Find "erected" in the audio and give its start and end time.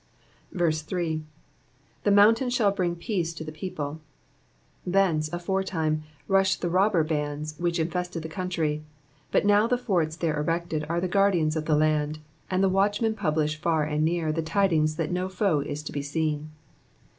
10.39-10.87